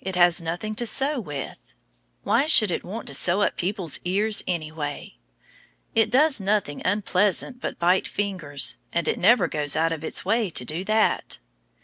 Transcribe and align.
It 0.00 0.16
has 0.16 0.42
nothing 0.42 0.74
to 0.82 0.84
sew 0.84 1.20
with. 1.20 1.60
Why 2.24 2.46
should 2.46 2.72
it 2.72 2.82
want 2.82 3.06
to 3.06 3.14
sew 3.14 3.42
up 3.42 3.56
people's 3.56 4.00
ears, 4.04 4.42
anyway? 4.44 5.14
It 5.94 6.10
does 6.10 6.40
nothing 6.40 6.82
unpleasant 6.84 7.60
but 7.60 7.78
bite 7.78 8.08
fingers, 8.08 8.78
and 8.92 9.06
it 9.06 9.16
never 9.16 9.46
goes 9.46 9.76
out 9.76 9.92
of 9.92 10.02
its 10.02 10.24
way 10.24 10.50
to 10.50 10.64
do 10.64 10.82
that. 10.86 11.38